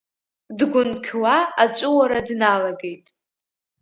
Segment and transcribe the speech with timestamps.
[0.57, 3.05] Дгәынқьуа аҵәуара дналагеит.